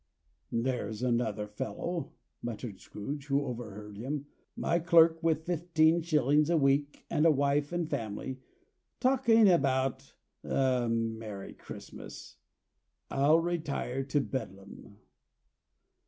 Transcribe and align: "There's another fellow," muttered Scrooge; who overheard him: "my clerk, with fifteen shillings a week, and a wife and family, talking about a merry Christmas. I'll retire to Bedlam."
"There's 0.51 1.03
another 1.03 1.45
fellow," 1.45 2.13
muttered 2.41 2.79
Scrooge; 2.79 3.27
who 3.27 3.45
overheard 3.45 3.97
him: 3.99 4.25
"my 4.55 4.79
clerk, 4.79 5.21
with 5.21 5.45
fifteen 5.45 6.01
shillings 6.01 6.49
a 6.49 6.57
week, 6.57 7.05
and 7.11 7.23
a 7.23 7.29
wife 7.29 7.71
and 7.71 7.87
family, 7.87 8.39
talking 8.99 9.47
about 9.47 10.15
a 10.43 10.89
merry 10.89 11.53
Christmas. 11.53 12.37
I'll 13.11 13.41
retire 13.41 14.03
to 14.05 14.21
Bedlam." 14.21 14.97